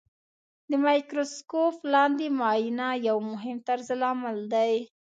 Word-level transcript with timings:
د 0.69 0.71
مایکروسکوپ 0.85 1.75
لاندې 1.93 2.27
معاینه 2.39 2.87
یو 3.07 3.17
مهم 3.31 3.57
طرزالعمل 3.67 4.37
دی. 4.53 4.73